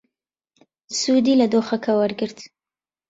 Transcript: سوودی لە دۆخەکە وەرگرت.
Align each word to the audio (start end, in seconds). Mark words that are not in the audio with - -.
سوودی 0.97 1.39
لە 1.39 1.47
دۆخەکە 1.53 1.91
وەرگرت. 1.99 2.37